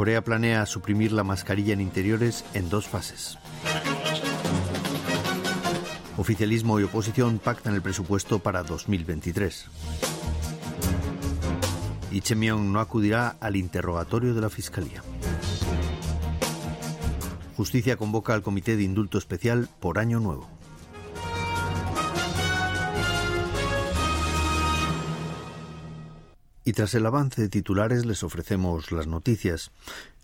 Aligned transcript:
Corea 0.00 0.24
planea 0.24 0.64
suprimir 0.64 1.12
la 1.12 1.24
mascarilla 1.24 1.74
en 1.74 1.82
interiores 1.82 2.42
en 2.54 2.70
dos 2.70 2.88
fases. 2.88 3.36
Oficialismo 6.16 6.80
y 6.80 6.84
oposición 6.84 7.38
pactan 7.38 7.74
el 7.74 7.82
presupuesto 7.82 8.38
para 8.38 8.62
2023. 8.62 9.66
Y 12.12 12.22
Chemion 12.22 12.72
no 12.72 12.80
acudirá 12.80 13.36
al 13.40 13.56
interrogatorio 13.56 14.32
de 14.32 14.40
la 14.40 14.48
Fiscalía. 14.48 15.02
Justicia 17.58 17.98
convoca 17.98 18.32
al 18.32 18.40
Comité 18.40 18.78
de 18.78 18.84
Indulto 18.84 19.18
Especial 19.18 19.68
por 19.80 19.98
Año 19.98 20.18
Nuevo. 20.18 20.59
Y 26.64 26.74
tras 26.74 26.94
el 26.94 27.06
avance 27.06 27.40
de 27.40 27.48
titulares 27.48 28.04
les 28.04 28.22
ofrecemos 28.22 28.92
las 28.92 29.06
noticias. 29.06 29.70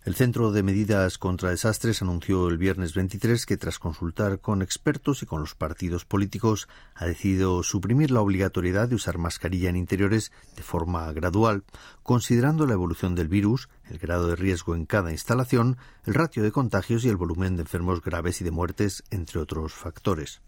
El 0.06 0.14
Centro 0.14 0.52
de 0.52 0.62
Medidas 0.62 1.18
contra 1.18 1.50
Desastres 1.50 2.00
anunció 2.00 2.46
el 2.46 2.58
viernes 2.58 2.94
23 2.94 3.44
que 3.44 3.56
tras 3.56 3.80
consultar 3.80 4.38
con 4.38 4.62
expertos 4.62 5.24
y 5.24 5.26
con 5.26 5.40
los 5.40 5.56
partidos 5.56 6.04
políticos 6.04 6.68
ha 6.94 7.06
decidido 7.06 7.64
suprimir 7.64 8.12
la 8.12 8.20
obligatoriedad 8.20 8.88
de 8.88 8.94
usar 8.94 9.18
mascarilla 9.18 9.68
en 9.68 9.74
interiores 9.74 10.30
de 10.54 10.62
forma 10.62 11.10
gradual, 11.12 11.64
considerando 12.04 12.66
la 12.66 12.74
evolución 12.74 13.16
del 13.16 13.26
virus, 13.26 13.68
el 13.90 13.98
grado 13.98 14.28
de 14.28 14.36
riesgo 14.36 14.76
en 14.76 14.86
cada 14.86 15.10
instalación, 15.10 15.76
el 16.04 16.14
ratio 16.14 16.44
de 16.44 16.52
contagios 16.52 17.04
y 17.04 17.08
el 17.08 17.16
volumen 17.16 17.56
de 17.56 17.62
enfermos 17.62 18.00
graves 18.00 18.40
y 18.40 18.44
de 18.44 18.52
muertes, 18.52 19.02
entre 19.10 19.40
otros 19.40 19.72
factores. 19.72 20.40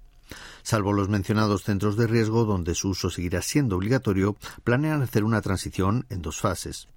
Salvo 0.62 0.92
los 0.92 1.08
mencionados 1.08 1.62
centros 1.62 1.96
de 1.96 2.06
riesgo, 2.06 2.44
donde 2.44 2.74
su 2.74 2.90
uso 2.90 3.10
seguirá 3.10 3.42
siendo 3.42 3.76
obligatorio, 3.76 4.36
planean 4.64 5.02
hacer 5.02 5.24
una 5.24 5.40
transición 5.40 6.06
en 6.10 6.22
dos 6.22 6.40
fases. 6.40 6.88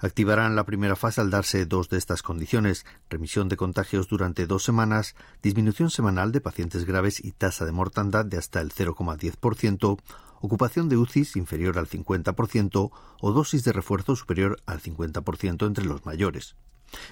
Activarán 0.00 0.56
la 0.56 0.64
primera 0.64 0.96
fase 0.96 1.20
al 1.20 1.30
darse 1.30 1.66
dos 1.66 1.88
de 1.88 1.98
estas 1.98 2.22
condiciones 2.22 2.84
remisión 3.08 3.48
de 3.48 3.56
contagios 3.56 4.08
durante 4.08 4.46
dos 4.46 4.64
semanas, 4.64 5.14
disminución 5.42 5.90
semanal 5.90 6.32
de 6.32 6.40
pacientes 6.40 6.84
graves 6.84 7.24
y 7.24 7.32
tasa 7.32 7.64
de 7.64 7.72
mortandad 7.72 8.24
de 8.24 8.38
hasta 8.38 8.60
el 8.60 8.72
0,10%, 8.72 9.98
ocupación 10.40 10.88
de 10.88 10.96
UCIs 10.96 11.36
inferior 11.36 11.78
al 11.78 11.88
50% 11.88 12.90
o 13.20 13.32
dosis 13.32 13.64
de 13.64 13.72
refuerzo 13.72 14.16
superior 14.16 14.60
al 14.66 14.80
50% 14.80 15.66
entre 15.66 15.84
los 15.84 16.04
mayores. 16.04 16.56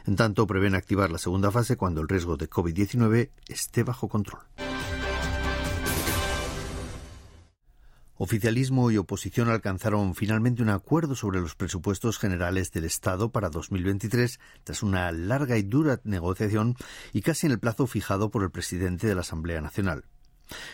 En 0.06 0.16
tanto, 0.16 0.46
prevén 0.46 0.74
activar 0.74 1.10
la 1.10 1.18
segunda 1.18 1.50
fase 1.50 1.76
cuando 1.76 2.00
el 2.00 2.08
riesgo 2.08 2.36
de 2.36 2.50
COVID-19 2.50 3.30
esté 3.46 3.84
bajo 3.84 4.08
control. 4.08 4.42
Oficialismo 8.20 8.90
y 8.90 8.96
oposición 8.96 9.48
alcanzaron 9.48 10.16
finalmente 10.16 10.60
un 10.60 10.70
acuerdo 10.70 11.14
sobre 11.14 11.40
los 11.40 11.54
presupuestos 11.54 12.18
generales 12.18 12.72
del 12.72 12.84
Estado 12.84 13.30
para 13.30 13.48
2023 13.48 14.40
tras 14.64 14.82
una 14.82 15.12
larga 15.12 15.56
y 15.56 15.62
dura 15.62 16.00
negociación 16.02 16.74
y 17.12 17.22
casi 17.22 17.46
en 17.46 17.52
el 17.52 17.60
plazo 17.60 17.86
fijado 17.86 18.32
por 18.32 18.42
el 18.42 18.50
presidente 18.50 19.06
de 19.06 19.14
la 19.14 19.20
Asamblea 19.20 19.60
Nacional. 19.60 20.04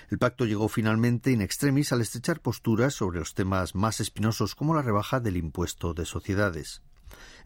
El 0.09 0.19
pacto 0.19 0.47
llegó 0.47 0.69
finalmente 0.69 1.33
in 1.33 1.43
extremis 1.43 1.93
al 1.93 2.01
estrechar 2.01 2.41
posturas 2.41 2.95
sobre 2.95 3.19
los 3.19 3.35
temas 3.35 3.75
más 3.75 4.01
espinosos 4.01 4.55
como 4.55 4.75
la 4.75 4.81
rebaja 4.81 5.21
del 5.21 5.37
impuesto 5.37 5.93
de 5.93 6.07
sociedades. 6.07 6.81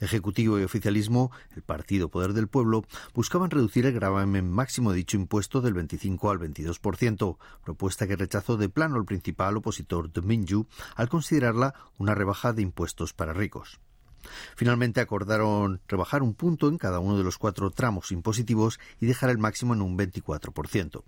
Ejecutivo 0.00 0.58
y 0.58 0.64
oficialismo, 0.64 1.30
el 1.56 1.62
Partido 1.62 2.08
Poder 2.08 2.32
del 2.32 2.48
Pueblo, 2.48 2.84
buscaban 3.14 3.50
reducir 3.50 3.86
el 3.86 3.92
gravamen 3.92 4.50
máximo 4.50 4.92
de 4.92 4.98
dicho 4.98 5.16
impuesto 5.16 5.60
del 5.60 5.74
25 5.74 6.30
al 6.30 6.38
22%, 6.38 7.36
propuesta 7.64 8.06
que 8.06 8.16
rechazó 8.16 8.56
de 8.56 8.68
plano 8.68 8.96
el 8.96 9.04
principal 9.04 9.56
opositor 9.56 10.12
de 10.12 10.22
Minju 10.22 10.66
al 10.96 11.08
considerarla 11.08 11.74
una 11.98 12.14
rebaja 12.14 12.52
de 12.52 12.62
impuestos 12.62 13.12
para 13.12 13.32
ricos. 13.32 13.80
Finalmente 14.56 15.00
acordaron 15.00 15.80
rebajar 15.88 16.22
un 16.22 16.34
punto 16.34 16.68
en 16.68 16.78
cada 16.78 16.98
uno 16.98 17.16
de 17.16 17.24
los 17.24 17.38
cuatro 17.38 17.70
tramos 17.70 18.12
impositivos 18.12 18.78
y 19.00 19.06
dejar 19.06 19.30
el 19.30 19.38
máximo 19.38 19.74
en 19.74 19.82
un 19.82 19.96
24%. 19.96 21.02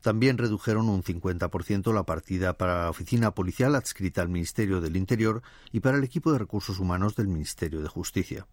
También 0.00 0.38
redujeron 0.38 0.88
un 0.88 1.02
50% 1.02 1.92
la 1.92 2.04
partida 2.04 2.56
para 2.56 2.84
la 2.84 2.90
oficina 2.90 3.32
policial 3.32 3.74
adscrita 3.74 4.22
al 4.22 4.28
Ministerio 4.28 4.80
del 4.80 4.96
Interior 4.96 5.42
y 5.72 5.80
para 5.80 5.98
el 5.98 6.04
equipo 6.04 6.32
de 6.32 6.38
recursos 6.38 6.78
humanos 6.78 7.16
del 7.16 7.28
Ministerio 7.28 7.82
de 7.82 7.88
Justicia. 7.88 8.46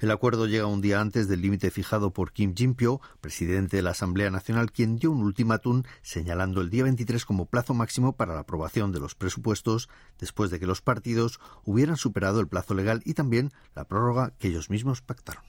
El 0.00 0.10
acuerdo 0.10 0.46
llega 0.46 0.66
un 0.66 0.80
día 0.80 1.00
antes 1.00 1.28
del 1.28 1.42
límite 1.42 1.70
fijado 1.70 2.12
por 2.12 2.32
Kim 2.32 2.54
Jin-pyo, 2.54 3.00
presidente 3.20 3.76
de 3.76 3.82
la 3.82 3.90
Asamblea 3.90 4.30
Nacional, 4.30 4.72
quien 4.72 4.96
dio 4.96 5.10
un 5.10 5.22
ultimátum 5.22 5.82
señalando 6.02 6.60
el 6.60 6.70
día 6.70 6.84
23 6.84 7.24
como 7.24 7.46
plazo 7.46 7.74
máximo 7.74 8.16
para 8.16 8.34
la 8.34 8.40
aprobación 8.40 8.92
de 8.92 9.00
los 9.00 9.14
presupuestos, 9.14 9.88
después 10.18 10.50
de 10.50 10.58
que 10.58 10.66
los 10.66 10.82
partidos 10.82 11.40
hubieran 11.64 11.96
superado 11.96 12.40
el 12.40 12.48
plazo 12.48 12.74
legal 12.74 13.02
y 13.04 13.14
también 13.14 13.52
la 13.74 13.84
prórroga 13.84 14.32
que 14.38 14.48
ellos 14.48 14.70
mismos 14.70 15.02
pactaron. 15.02 15.42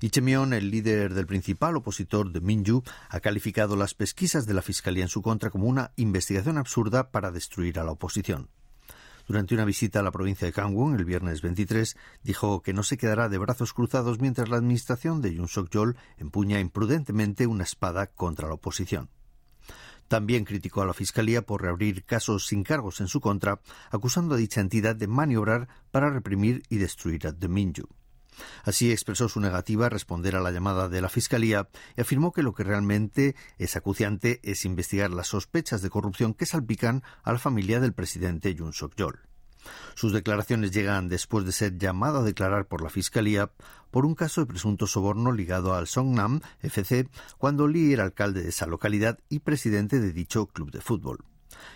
Ichemion, 0.00 0.52
el 0.52 0.70
líder 0.70 1.14
del 1.14 1.26
principal 1.26 1.76
opositor 1.76 2.32
de 2.32 2.40
Minju, 2.40 2.82
ha 3.08 3.20
calificado 3.20 3.76
las 3.76 3.94
pesquisas 3.94 4.46
de 4.46 4.54
la 4.54 4.62
Fiscalía 4.62 5.04
en 5.04 5.08
su 5.08 5.22
contra 5.22 5.50
como 5.50 5.66
una 5.66 5.92
investigación 5.96 6.58
absurda 6.58 7.10
para 7.10 7.30
destruir 7.30 7.78
a 7.78 7.84
la 7.84 7.92
oposición. 7.92 8.48
Durante 9.28 9.54
una 9.54 9.64
visita 9.64 10.00
a 10.00 10.02
la 10.02 10.10
provincia 10.10 10.46
de 10.46 10.52
Gangwon 10.52 10.96
el 10.96 11.04
viernes 11.04 11.42
23, 11.42 11.96
dijo 12.22 12.60
que 12.62 12.72
no 12.72 12.82
se 12.82 12.96
quedará 12.96 13.28
de 13.28 13.38
brazos 13.38 13.72
cruzados 13.72 14.20
mientras 14.20 14.48
la 14.48 14.56
administración 14.56 15.22
de 15.22 15.34
Yoon 15.34 15.48
Suk-yeol 15.48 15.96
empuña 16.18 16.58
imprudentemente 16.58 17.46
una 17.46 17.64
espada 17.64 18.08
contra 18.08 18.48
la 18.48 18.54
oposición. 18.54 19.10
También 20.08 20.44
criticó 20.44 20.82
a 20.82 20.86
la 20.86 20.92
Fiscalía 20.92 21.42
por 21.46 21.62
reabrir 21.62 22.04
casos 22.04 22.46
sin 22.46 22.64
cargos 22.64 23.00
en 23.00 23.08
su 23.08 23.20
contra, 23.20 23.60
acusando 23.90 24.34
a 24.34 24.38
dicha 24.38 24.60
entidad 24.60 24.96
de 24.96 25.06
maniobrar 25.06 25.68
para 25.90 26.10
reprimir 26.10 26.64
y 26.68 26.76
destruir 26.76 27.26
a 27.26 27.32
The. 27.32 27.48
Así 28.64 28.90
expresó 28.90 29.28
su 29.28 29.40
negativa 29.40 29.86
a 29.86 29.90
responder 29.90 30.36
a 30.36 30.40
la 30.40 30.50
llamada 30.50 30.88
de 30.88 31.00
la 31.00 31.08
Fiscalía 31.08 31.68
y 31.96 32.00
afirmó 32.00 32.32
que 32.32 32.42
lo 32.42 32.54
que 32.54 32.64
realmente 32.64 33.34
es 33.58 33.76
acuciante 33.76 34.40
es 34.42 34.64
investigar 34.64 35.10
las 35.10 35.28
sospechas 35.28 35.82
de 35.82 35.90
corrupción 35.90 36.34
que 36.34 36.46
salpican 36.46 37.02
a 37.22 37.32
la 37.32 37.38
familia 37.38 37.80
del 37.80 37.92
presidente 37.92 38.54
Yoon 38.54 38.72
Suk-yeol. 38.72 39.20
Sus 39.94 40.12
declaraciones 40.12 40.72
llegan 40.72 41.08
después 41.08 41.44
de 41.44 41.52
ser 41.52 41.78
llamado 41.78 42.20
a 42.20 42.24
declarar 42.24 42.66
por 42.66 42.82
la 42.82 42.90
Fiscalía 42.90 43.52
por 43.90 44.06
un 44.06 44.14
caso 44.14 44.40
de 44.40 44.46
presunto 44.46 44.86
soborno 44.86 45.32
ligado 45.32 45.74
al 45.74 45.86
Songnam 45.86 46.40
FC 46.62 47.08
cuando 47.38 47.68
Lee 47.68 47.92
era 47.92 48.04
alcalde 48.04 48.42
de 48.42 48.48
esa 48.48 48.66
localidad 48.66 49.18
y 49.28 49.40
presidente 49.40 50.00
de 50.00 50.12
dicho 50.12 50.46
club 50.46 50.70
de 50.70 50.80
fútbol. 50.80 51.24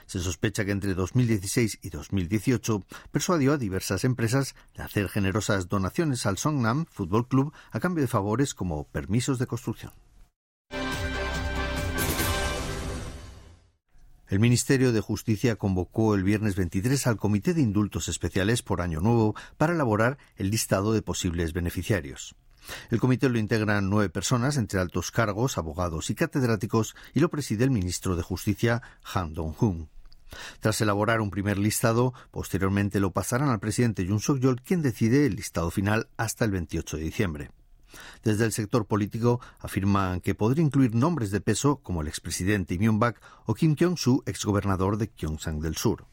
Se 0.06 0.20
sospecha 0.20 0.64
que 0.64 0.72
entre 0.72 0.94
2016 0.94 1.78
y 1.82 1.90
2018 1.90 2.84
persuadió 3.10 3.52
a 3.52 3.58
diversas 3.58 4.04
empresas 4.04 4.54
de 4.76 4.82
hacer 4.82 5.08
generosas 5.08 5.68
donaciones 5.68 6.26
al 6.26 6.38
Songnam 6.38 6.86
Fútbol 6.86 7.28
Club 7.28 7.52
a 7.70 7.80
cambio 7.80 8.02
de 8.02 8.08
favores 8.08 8.54
como 8.54 8.84
permisos 8.84 9.38
de 9.38 9.46
construcción. 9.46 9.92
El 14.28 14.40
Ministerio 14.40 14.90
de 14.90 15.00
Justicia 15.00 15.54
convocó 15.54 16.16
el 16.16 16.24
viernes 16.24 16.56
23 16.56 17.06
al 17.06 17.16
Comité 17.16 17.54
de 17.54 17.60
Indultos 17.60 18.08
Especiales 18.08 18.62
por 18.62 18.80
Año 18.80 19.00
Nuevo 19.00 19.36
para 19.56 19.72
elaborar 19.72 20.18
el 20.34 20.50
listado 20.50 20.92
de 20.92 21.00
posibles 21.00 21.52
beneficiarios. 21.52 22.34
El 22.90 23.00
comité 23.00 23.28
lo 23.28 23.38
integran 23.38 23.88
nueve 23.90 24.08
personas, 24.08 24.56
entre 24.56 24.80
altos 24.80 25.10
cargos, 25.10 25.58
abogados 25.58 26.10
y 26.10 26.14
catedráticos, 26.14 26.94
y 27.14 27.20
lo 27.20 27.30
preside 27.30 27.64
el 27.64 27.70
ministro 27.70 28.16
de 28.16 28.22
Justicia, 28.22 28.82
Han 29.14 29.34
Dong-hun. 29.34 29.88
Tras 30.60 30.80
elaborar 30.80 31.20
un 31.20 31.30
primer 31.30 31.58
listado, 31.58 32.12
posteriormente 32.30 33.00
lo 33.00 33.12
pasarán 33.12 33.48
al 33.48 33.60
presidente 33.60 34.04
Yoon 34.04 34.20
Suk-yeol, 34.20 34.60
quien 34.62 34.82
decide 34.82 35.26
el 35.26 35.36
listado 35.36 35.70
final 35.70 36.08
hasta 36.16 36.44
el 36.44 36.50
28 36.50 36.96
de 36.96 37.02
diciembre. 37.02 37.50
Desde 38.22 38.44
el 38.44 38.52
sector 38.52 38.86
político 38.86 39.40
afirman 39.60 40.20
que 40.20 40.34
podría 40.34 40.64
incluir 40.64 40.94
nombres 40.94 41.30
de 41.30 41.40
peso 41.40 41.76
como 41.76 42.02
el 42.02 42.08
expresidente 42.08 42.78
Myung-bak 42.78 43.20
o 43.46 43.54
Kim 43.54 43.74
Kyung-soo, 43.74 44.22
exgobernador 44.26 44.98
de 44.98 45.10
Gyeongsang 45.16 45.60
del 45.60 45.76
Sur. 45.76 46.06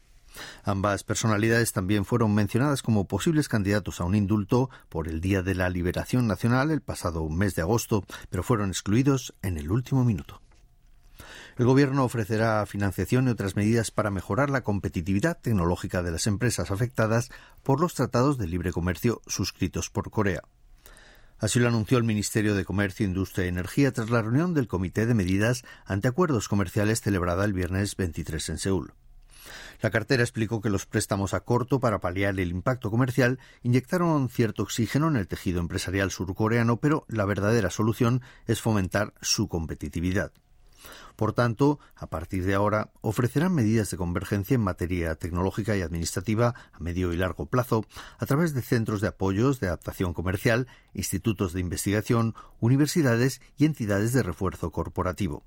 Ambas 0.64 1.04
personalidades 1.04 1.72
también 1.72 2.04
fueron 2.04 2.34
mencionadas 2.34 2.82
como 2.82 3.06
posibles 3.06 3.48
candidatos 3.48 4.00
a 4.00 4.04
un 4.04 4.14
indulto 4.14 4.70
por 4.88 5.08
el 5.08 5.20
Día 5.20 5.42
de 5.42 5.54
la 5.54 5.68
Liberación 5.68 6.26
Nacional 6.26 6.70
el 6.70 6.80
pasado 6.80 7.28
mes 7.28 7.54
de 7.54 7.62
agosto, 7.62 8.04
pero 8.30 8.42
fueron 8.42 8.70
excluidos 8.70 9.34
en 9.42 9.58
el 9.58 9.70
último 9.70 10.04
minuto. 10.04 10.40
El 11.56 11.66
Gobierno 11.66 12.04
ofrecerá 12.04 12.66
financiación 12.66 13.28
y 13.28 13.30
otras 13.30 13.54
medidas 13.54 13.92
para 13.92 14.10
mejorar 14.10 14.50
la 14.50 14.62
competitividad 14.62 15.38
tecnológica 15.40 16.02
de 16.02 16.10
las 16.10 16.26
empresas 16.26 16.72
afectadas 16.72 17.30
por 17.62 17.80
los 17.80 17.94
tratados 17.94 18.38
de 18.38 18.48
libre 18.48 18.72
comercio 18.72 19.22
suscritos 19.26 19.88
por 19.88 20.10
Corea. 20.10 20.42
Así 21.38 21.60
lo 21.60 21.68
anunció 21.68 21.98
el 21.98 22.04
Ministerio 22.04 22.54
de 22.54 22.64
Comercio, 22.64 23.06
Industria 23.06 23.44
y 23.44 23.48
Energía 23.48 23.92
tras 23.92 24.10
la 24.10 24.22
reunión 24.22 24.54
del 24.54 24.66
Comité 24.66 25.06
de 25.06 25.14
Medidas 25.14 25.62
ante 25.84 26.08
Acuerdos 26.08 26.48
Comerciales 26.48 27.00
celebrada 27.00 27.44
el 27.44 27.52
viernes 27.52 27.96
23 27.96 28.48
en 28.48 28.58
Seúl. 28.58 28.94
La 29.80 29.90
cartera 29.90 30.22
explicó 30.22 30.60
que 30.60 30.70
los 30.70 30.86
préstamos 30.86 31.34
a 31.34 31.40
corto 31.40 31.80
para 31.80 32.00
paliar 32.00 32.38
el 32.38 32.50
impacto 32.50 32.90
comercial 32.90 33.38
inyectaron 33.62 34.28
cierto 34.28 34.62
oxígeno 34.62 35.08
en 35.08 35.16
el 35.16 35.28
tejido 35.28 35.60
empresarial 35.60 36.10
surcoreano, 36.10 36.78
pero 36.78 37.04
la 37.08 37.24
verdadera 37.24 37.70
solución 37.70 38.22
es 38.46 38.60
fomentar 38.60 39.14
su 39.20 39.48
competitividad. 39.48 40.32
Por 41.16 41.32
tanto, 41.32 41.78
a 41.94 42.08
partir 42.08 42.44
de 42.44 42.54
ahora, 42.54 42.90
ofrecerán 43.00 43.54
medidas 43.54 43.90
de 43.90 43.96
convergencia 43.96 44.54
en 44.54 44.60
materia 44.60 45.14
tecnológica 45.14 45.76
y 45.76 45.82
administrativa 45.82 46.54
a 46.72 46.80
medio 46.80 47.12
y 47.12 47.16
largo 47.16 47.46
plazo 47.46 47.84
a 48.18 48.26
través 48.26 48.52
de 48.52 48.62
centros 48.62 49.00
de 49.00 49.08
apoyos 49.08 49.60
de 49.60 49.68
adaptación 49.68 50.12
comercial, 50.12 50.66
institutos 50.92 51.52
de 51.52 51.60
investigación, 51.60 52.34
universidades 52.60 53.40
y 53.56 53.64
entidades 53.64 54.12
de 54.12 54.22
refuerzo 54.22 54.72
corporativo. 54.72 55.44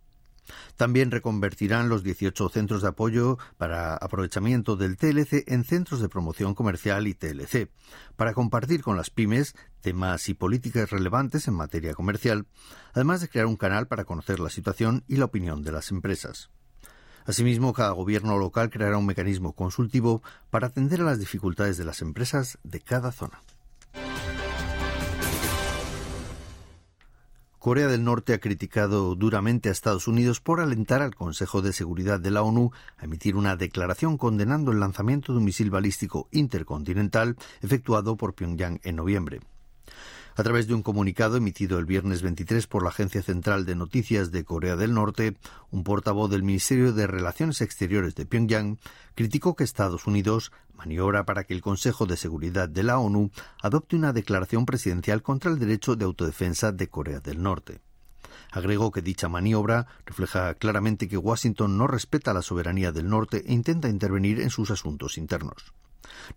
También 0.75 1.11
reconvertirán 1.11 1.89
los 1.89 2.03
18 2.03 2.49
centros 2.49 2.81
de 2.81 2.89
apoyo 2.89 3.37
para 3.57 3.95
aprovechamiento 3.95 4.75
del 4.75 4.97
TLC 4.97 5.43
en 5.47 5.63
centros 5.63 6.01
de 6.01 6.09
promoción 6.09 6.53
comercial 6.53 7.07
y 7.07 7.13
TLC, 7.13 7.69
para 8.15 8.33
compartir 8.33 8.81
con 8.83 8.97
las 8.97 9.09
pymes 9.09 9.55
temas 9.81 10.29
y 10.29 10.33
políticas 10.33 10.89
relevantes 10.89 11.47
en 11.47 11.53
materia 11.53 11.93
comercial, 11.93 12.45
además 12.93 13.21
de 13.21 13.29
crear 13.29 13.45
un 13.45 13.57
canal 13.57 13.87
para 13.87 14.05
conocer 14.05 14.39
la 14.39 14.49
situación 14.49 15.03
y 15.07 15.17
la 15.17 15.25
opinión 15.25 15.63
de 15.63 15.71
las 15.71 15.91
empresas. 15.91 16.49
Asimismo, 17.25 17.73
cada 17.73 17.91
gobierno 17.91 18.37
local 18.37 18.69
creará 18.69 18.97
un 18.97 19.05
mecanismo 19.05 19.53
consultivo 19.53 20.23
para 20.49 20.67
atender 20.67 21.01
a 21.01 21.03
las 21.03 21.19
dificultades 21.19 21.77
de 21.77 21.83
las 21.83 22.01
empresas 22.01 22.57
de 22.63 22.79
cada 22.79 23.11
zona. 23.11 23.41
Corea 27.67 27.87
del 27.89 28.05
Norte 28.05 28.33
ha 28.33 28.39
criticado 28.39 29.13
duramente 29.15 29.67
a 29.67 29.73
Estados 29.73 30.07
Unidos 30.07 30.39
por 30.39 30.61
alentar 30.61 31.01
al 31.01 31.15
Consejo 31.15 31.61
de 31.61 31.73
Seguridad 31.73 32.17
de 32.17 32.31
la 32.31 32.41
ONU 32.41 32.71
a 32.97 33.03
emitir 33.03 33.35
una 33.35 33.57
declaración 33.57 34.17
condenando 34.17 34.71
el 34.71 34.79
lanzamiento 34.79 35.33
de 35.33 35.39
un 35.39 35.43
misil 35.43 35.69
balístico 35.69 36.29
intercontinental 36.31 37.35
efectuado 37.61 38.15
por 38.15 38.35
Pyongyang 38.35 38.79
en 38.85 38.95
noviembre. 38.95 39.41
A 40.37 40.43
través 40.43 40.67
de 40.67 40.75
un 40.75 40.83
comunicado 40.83 41.35
emitido 41.35 41.79
el 41.79 41.87
viernes 41.87 42.21
23 42.21 42.67
por 42.67 42.83
la 42.83 42.89
Agencia 42.89 43.23
Central 43.23 43.65
de 43.65 43.73
Noticias 43.73 44.29
de 44.29 44.45
Corea 44.45 44.75
del 44.75 44.93
Norte, 44.93 45.35
un 45.71 45.83
portavoz 45.83 46.29
del 46.29 46.43
Ministerio 46.43 46.93
de 46.93 47.07
Relaciones 47.07 47.59
Exteriores 47.61 48.13
de 48.13 48.27
Pyongyang 48.27 48.77
criticó 49.15 49.55
que 49.55 49.63
Estados 49.63 50.05
Unidos 50.05 50.51
maniobra 50.75 51.25
para 51.25 51.45
que 51.45 51.55
el 51.55 51.63
Consejo 51.63 52.05
de 52.05 52.17
Seguridad 52.17 52.69
de 52.69 52.83
la 52.83 52.99
ONU 52.99 53.31
adopte 53.63 53.95
una 53.95 54.13
declaración 54.13 54.67
presidencial 54.67 55.23
contra 55.23 55.49
el 55.49 55.57
derecho 55.57 55.95
de 55.95 56.05
autodefensa 56.05 56.71
de 56.71 56.87
Corea 56.87 57.19
del 57.19 57.41
Norte. 57.41 57.81
Agregó 58.51 58.91
que 58.91 59.01
dicha 59.01 59.29
maniobra 59.29 59.87
refleja 60.05 60.53
claramente 60.53 61.07
que 61.07 61.17
Washington 61.17 61.79
no 61.79 61.87
respeta 61.87 62.35
la 62.35 62.43
soberanía 62.43 62.91
del 62.91 63.09
norte 63.09 63.43
e 63.43 63.53
intenta 63.53 63.89
intervenir 63.89 64.39
en 64.41 64.51
sus 64.51 64.69
asuntos 64.69 65.17
internos. 65.17 65.73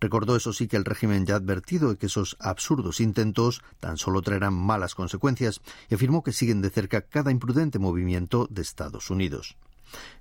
Recordó 0.00 0.36
eso 0.36 0.52
sí 0.52 0.68
que 0.68 0.76
el 0.76 0.84
régimen 0.84 1.26
ya 1.26 1.34
ha 1.34 1.38
advertido 1.38 1.90
de 1.90 1.96
que 1.96 2.06
esos 2.06 2.36
absurdos 2.40 3.00
intentos 3.00 3.62
tan 3.80 3.96
solo 3.96 4.22
traerán 4.22 4.54
malas 4.54 4.94
consecuencias 4.94 5.60
y 5.88 5.94
afirmó 5.94 6.22
que 6.22 6.32
siguen 6.32 6.62
de 6.62 6.70
cerca 6.70 7.02
cada 7.02 7.30
imprudente 7.30 7.78
movimiento 7.78 8.46
de 8.50 8.62
Estados 8.62 9.10
Unidos. 9.10 9.56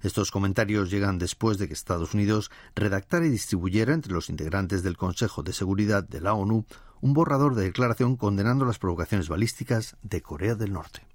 Estos 0.01 0.31
comentarios 0.31 0.89
llegan 0.89 1.19
después 1.19 1.57
de 1.57 1.67
que 1.67 1.73
Estados 1.73 2.13
Unidos 2.13 2.51
redactara 2.75 3.25
y 3.25 3.29
distribuyera 3.29 3.93
entre 3.93 4.13
los 4.13 4.29
integrantes 4.29 4.83
del 4.83 4.97
Consejo 4.97 5.43
de 5.43 5.53
Seguridad 5.53 6.03
de 6.03 6.21
la 6.21 6.33
ONU 6.33 6.65
un 7.01 7.13
borrador 7.13 7.55
de 7.55 7.63
declaración 7.63 8.17
condenando 8.17 8.65
las 8.65 8.79
provocaciones 8.79 9.29
balísticas 9.29 9.95
de 10.01 10.21
Corea 10.21 10.55
del 10.55 10.73
Norte. 10.73 11.08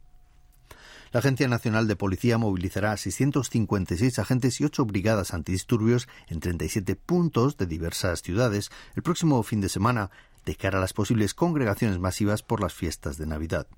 La 1.14 1.20
Agencia 1.20 1.46
Nacional 1.46 1.86
de 1.86 1.94
Policía 1.94 2.38
movilizará 2.38 2.90
a 2.90 2.96
656 2.96 4.18
agentes 4.18 4.60
y 4.60 4.64
8 4.64 4.84
brigadas 4.84 5.32
antidisturbios 5.32 6.08
en 6.26 6.40
37 6.40 6.96
puntos 6.96 7.56
de 7.56 7.66
diversas 7.66 8.20
ciudades 8.20 8.72
el 8.96 9.04
próximo 9.04 9.40
fin 9.44 9.60
de 9.60 9.68
semana 9.68 10.10
de 10.44 10.56
cara 10.56 10.78
a 10.78 10.80
las 10.80 10.92
posibles 10.92 11.32
congregaciones 11.32 12.00
masivas 12.00 12.42
por 12.42 12.60
las 12.60 12.74
fiestas 12.74 13.16
de 13.16 13.26
Navidad. 13.26 13.68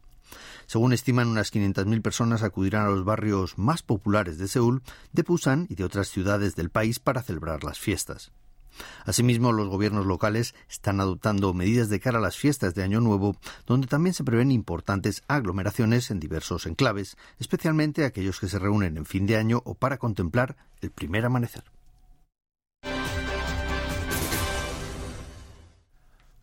Según 0.65 0.95
estiman, 0.95 1.29
unas 1.29 1.53
500.000 1.53 2.01
personas 2.01 2.43
acudirán 2.43 2.87
a 2.87 2.91
los 2.91 3.05
barrios 3.05 3.59
más 3.59 3.83
populares 3.83 4.39
de 4.39 4.49
Seúl, 4.49 4.83
de 5.13 5.23
Busan 5.23 5.67
y 5.69 5.75
de 5.75 5.85
otras 5.85 6.09
ciudades 6.09 6.57
del 6.57 6.71
país 6.71 7.01
para 7.01 7.23
celebrar 7.23 7.65
las 7.65 7.79
fiestas. 7.79 8.33
Asimismo, 9.05 9.53
los 9.53 9.69
gobiernos 9.69 10.07
locales 10.07 10.55
están 10.71 11.01
adoptando 11.01 11.55
medidas 11.55 11.89
de 11.89 12.01
cara 12.01 12.19
a 12.19 12.23
las 12.23 12.37
fiestas 12.37 12.75
de 12.75 12.83
Año 12.83 13.01
Nuevo, 13.01 13.37
donde 13.67 13.87
también 13.87 14.15
se 14.15 14.25
prevén 14.25 14.51
importantes 14.51 15.23
aglomeraciones 15.29 16.11
en 16.11 16.21
diversos 16.21 16.67
enclaves, 16.67 17.17
especialmente 17.39 18.05
aquellos 18.05 18.41
que 18.41 18.49
se 18.49 18.59
reúnen 18.59 18.97
en 18.97 19.07
fin 19.07 19.27
de 19.27 19.37
año 19.37 19.63
o 19.65 19.75
para 19.75 19.99
contemplar 19.99 20.57
el 20.81 20.91
primer 20.91 21.25
amanecer. 21.25 21.76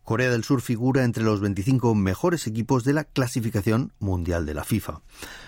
Corea 0.04 0.30
del 0.30 0.44
Sur 0.44 0.60
figura 0.60 1.02
entre 1.02 1.24
los 1.24 1.40
25 1.40 1.94
mejores 1.94 2.46
equipos 2.46 2.84
de 2.84 2.92
la 2.92 3.04
clasificación 3.04 3.94
mundial 3.98 4.44
de 4.44 4.52
la 4.52 4.62
FIFA. 4.62 5.00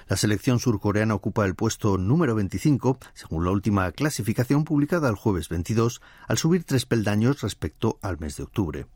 La 0.08 0.16
selección 0.16 0.60
surcoreana 0.60 1.14
ocupa 1.14 1.44
el 1.44 1.54
puesto 1.54 1.98
número 1.98 2.34
25, 2.34 2.98
según 3.12 3.44
la 3.44 3.50
última 3.50 3.92
clasificación 3.92 4.64
publicada 4.64 5.10
el 5.10 5.14
jueves 5.14 5.50
22, 5.50 6.00
al 6.26 6.38
subir 6.38 6.64
tres 6.64 6.86
peldaños 6.86 7.42
respecto 7.42 7.98
al 8.00 8.18
mes 8.18 8.38
de 8.38 8.44
octubre. 8.44 8.86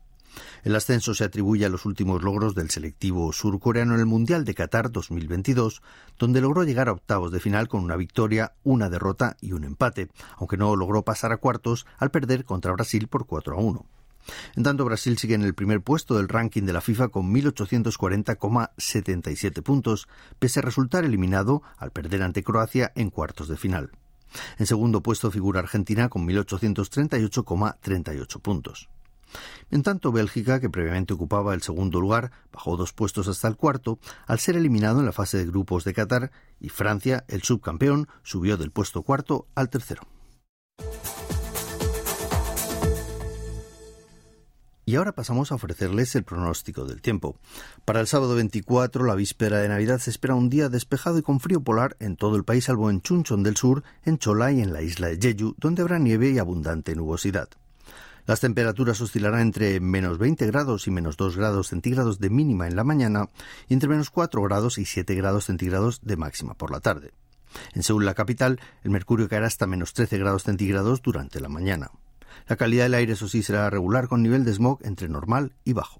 El 0.63 0.75
ascenso 0.75 1.13
se 1.13 1.25
atribuye 1.25 1.63
a 1.65 1.69
los 1.69 1.85
últimos 1.85 2.23
logros 2.23 2.55
del 2.55 2.71
selectivo 2.71 3.31
surcoreano 3.31 3.93
en 3.93 3.99
el 3.99 4.05
Mundial 4.07 4.45
de 4.45 4.55
Qatar 4.55 4.91
2022, 4.91 5.83
donde 6.17 6.41
logró 6.41 6.63
llegar 6.63 6.89
a 6.89 6.93
octavos 6.93 7.31
de 7.31 7.39
final 7.39 7.67
con 7.67 7.83
una 7.83 7.97
victoria, 7.97 8.53
una 8.63 8.89
derrota 8.89 9.37
y 9.41 9.51
un 9.51 9.63
empate, 9.63 10.09
aunque 10.37 10.57
no 10.57 10.75
logró 10.75 11.03
pasar 11.03 11.31
a 11.31 11.37
cuartos 11.37 11.85
al 11.99 12.09
perder 12.09 12.45
contra 12.45 12.71
Brasil 12.71 13.07
por 13.07 13.27
4 13.27 13.57
a 13.57 13.59
1. 13.59 13.85
En 14.55 14.63
tanto, 14.63 14.85
Brasil 14.85 15.17
sigue 15.17 15.35
en 15.35 15.43
el 15.43 15.53
primer 15.53 15.81
puesto 15.81 16.15
del 16.15 16.29
ranking 16.29 16.63
de 16.63 16.71
la 16.73 16.81
FIFA 16.81 17.09
con 17.09 17.31
1.840,77 17.33 19.63
puntos, 19.63 20.07
pese 20.39 20.59
a 20.59 20.63
resultar 20.63 21.03
eliminado 21.03 21.61
al 21.77 21.91
perder 21.91 22.23
ante 22.23 22.43
Croacia 22.43 22.91
en 22.95 23.09
cuartos 23.09 23.47
de 23.47 23.57
final. 23.57 23.91
En 24.57 24.65
segundo 24.65 25.03
puesto 25.03 25.29
figura 25.31 25.59
Argentina 25.59 26.09
con 26.09 26.27
1.838,38 26.27 28.41
puntos. 28.41 28.89
En 29.69 29.83
tanto, 29.83 30.11
Bélgica, 30.11 30.59
que 30.59 30.69
previamente 30.69 31.13
ocupaba 31.13 31.53
el 31.53 31.61
segundo 31.61 32.01
lugar, 32.01 32.31
bajó 32.51 32.75
dos 32.75 32.91
puestos 32.91 33.27
hasta 33.27 33.47
el 33.47 33.55
cuarto 33.55 33.99
al 34.27 34.39
ser 34.39 34.57
eliminado 34.57 34.99
en 34.99 35.05
la 35.05 35.13
fase 35.13 35.37
de 35.37 35.45
grupos 35.45 35.85
de 35.85 35.93
Qatar, 35.93 36.31
y 36.59 36.69
Francia, 36.69 37.23
el 37.27 37.41
subcampeón, 37.41 38.07
subió 38.23 38.57
del 38.57 38.71
puesto 38.71 39.03
cuarto 39.03 39.47
al 39.55 39.69
tercero. 39.69 40.01
Y 44.91 44.97
ahora 44.97 45.13
pasamos 45.13 45.53
a 45.53 45.55
ofrecerles 45.55 46.13
el 46.17 46.25
pronóstico 46.25 46.83
del 46.83 47.01
tiempo. 47.01 47.37
Para 47.85 48.01
el 48.01 48.07
sábado 48.07 48.35
24, 48.35 49.05
la 49.05 49.15
víspera 49.15 49.59
de 49.59 49.69
Navidad, 49.69 49.99
se 49.99 50.09
espera 50.09 50.35
un 50.35 50.49
día 50.49 50.67
despejado 50.67 51.17
y 51.17 51.21
con 51.21 51.39
frío 51.39 51.61
polar 51.61 51.95
en 52.01 52.17
todo 52.17 52.35
el 52.35 52.43
país, 52.43 52.65
salvo 52.65 52.89
en 52.89 52.99
Chunchon 52.99 53.41
del 53.41 53.55
Sur, 53.55 53.85
en 54.03 54.17
Chola 54.17 54.51
y 54.51 54.59
en 54.59 54.73
la 54.73 54.81
isla 54.81 55.07
de 55.07 55.17
Jeju, 55.17 55.55
donde 55.57 55.81
habrá 55.81 55.97
nieve 55.97 56.31
y 56.31 56.39
abundante 56.39 56.93
nubosidad. 56.93 57.47
Las 58.25 58.41
temperaturas 58.41 58.99
oscilarán 58.99 59.39
entre 59.39 59.79
menos 59.79 60.17
20 60.17 60.45
grados 60.47 60.85
y 60.87 60.91
menos 60.91 61.15
2 61.15 61.37
grados 61.37 61.69
centígrados 61.69 62.19
de 62.19 62.29
mínima 62.29 62.67
en 62.67 62.75
la 62.75 62.83
mañana 62.83 63.29
y 63.69 63.75
entre 63.75 63.87
menos 63.87 64.09
4 64.09 64.41
grados 64.41 64.77
y 64.77 64.83
7 64.83 65.15
grados 65.15 65.45
centígrados 65.45 66.01
de 66.01 66.17
máxima 66.17 66.53
por 66.55 66.69
la 66.69 66.81
tarde. 66.81 67.13
En 67.75 67.83
Seúl, 67.83 68.03
la 68.03 68.13
capital, 68.13 68.59
el 68.83 68.91
mercurio 68.91 69.29
caerá 69.29 69.47
hasta 69.47 69.67
menos 69.67 69.93
13 69.93 70.17
grados 70.17 70.43
centígrados 70.43 71.01
durante 71.01 71.39
la 71.39 71.47
mañana. 71.47 71.91
La 72.47 72.55
calidad 72.55 72.83
del 72.83 72.95
aire, 72.95 73.13
eso 73.13 73.27
sí, 73.27 73.43
será 73.43 73.69
regular 73.69 74.07
con 74.07 74.23
nivel 74.23 74.45
de 74.45 74.53
smog 74.53 74.79
entre 74.83 75.09
normal 75.09 75.51
y 75.63 75.73
bajo. 75.73 75.99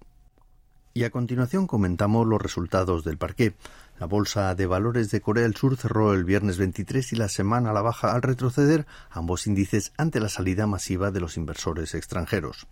Y 0.93 1.05
a 1.05 1.09
continuación 1.09 1.67
comentamos 1.67 2.27
los 2.27 2.41
resultados 2.41 3.05
del 3.05 3.17
parqué. 3.17 3.53
La 3.97 4.07
bolsa 4.07 4.53
de 4.55 4.65
valores 4.65 5.09
de 5.09 5.21
Corea 5.21 5.43
del 5.43 5.55
Sur 5.55 5.77
cerró 5.77 6.13
el 6.13 6.25
viernes 6.25 6.57
23 6.57 7.13
y 7.13 7.15
la 7.15 7.29
semana 7.29 7.69
a 7.69 7.73
la 7.73 7.81
baja 7.81 8.13
al 8.13 8.21
retroceder 8.21 8.85
ambos 9.09 9.47
índices 9.47 9.93
ante 9.95 10.19
la 10.19 10.27
salida 10.27 10.67
masiva 10.67 11.11
de 11.11 11.21
los 11.21 11.37
inversores 11.37 11.95
extranjeros. 11.95 12.67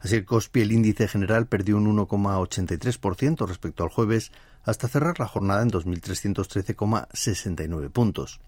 Así 0.00 0.16
el 0.16 0.24
COSPI, 0.24 0.62
el 0.62 0.72
índice 0.72 1.06
general, 1.06 1.46
perdió 1.46 1.76
un 1.76 1.96
1,83% 1.96 3.46
respecto 3.46 3.84
al 3.84 3.90
jueves 3.90 4.32
hasta 4.64 4.88
cerrar 4.88 5.20
la 5.20 5.28
jornada 5.28 5.62
en 5.62 5.70
2.313,69 5.70 7.88
puntos. 7.90 8.40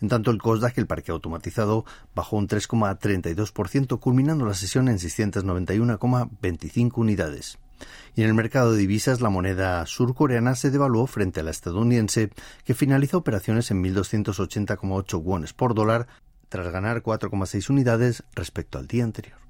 En 0.00 0.08
tanto, 0.08 0.30
el 0.30 0.40
COSDAC, 0.40 0.78
el 0.78 0.86
parque 0.86 1.12
automatizado, 1.12 1.84
bajó 2.14 2.36
un 2.36 2.48
3,32%, 2.48 3.98
culminando 3.98 4.46
la 4.46 4.54
sesión 4.54 4.88
en 4.88 4.98
691,25 4.98 6.92
unidades. 6.96 7.58
Y 8.14 8.22
en 8.22 8.28
el 8.28 8.34
mercado 8.34 8.72
de 8.72 8.78
divisas, 8.78 9.20
la 9.20 9.30
moneda 9.30 9.84
surcoreana 9.86 10.54
se 10.54 10.70
devaluó 10.70 11.06
frente 11.06 11.40
a 11.40 11.42
la 11.42 11.50
estadounidense, 11.50 12.30
que 12.64 12.74
finalizó 12.74 13.18
operaciones 13.18 13.70
en 13.70 13.82
1.280,8 13.82 15.22
wones 15.22 15.52
por 15.52 15.74
dólar, 15.74 16.06
tras 16.48 16.70
ganar 16.72 17.02
4,6 17.02 17.70
unidades 17.70 18.24
respecto 18.34 18.78
al 18.78 18.86
día 18.86 19.04
anterior. 19.04 19.49